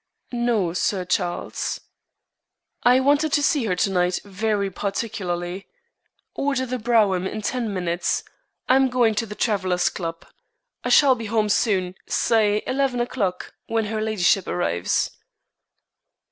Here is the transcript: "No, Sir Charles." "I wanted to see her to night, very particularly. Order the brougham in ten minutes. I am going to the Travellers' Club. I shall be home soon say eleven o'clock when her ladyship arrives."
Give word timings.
"No, 0.31 0.73
Sir 0.73 1.05
Charles." 1.05 1.79
"I 2.81 2.99
wanted 2.99 3.31
to 3.33 3.43
see 3.43 3.65
her 3.65 3.75
to 3.75 3.91
night, 3.91 4.19
very 4.25 4.71
particularly. 4.71 5.67
Order 6.33 6.65
the 6.65 6.79
brougham 6.79 7.27
in 7.27 7.43
ten 7.43 7.71
minutes. 7.71 8.23
I 8.67 8.77
am 8.77 8.89
going 8.89 9.13
to 9.13 9.27
the 9.27 9.35
Travellers' 9.35 9.89
Club. 9.89 10.25
I 10.83 10.89
shall 10.89 11.13
be 11.13 11.27
home 11.27 11.49
soon 11.49 11.93
say 12.07 12.63
eleven 12.65 12.99
o'clock 12.99 13.53
when 13.67 13.85
her 13.93 14.01
ladyship 14.01 14.47
arrives." 14.47 15.11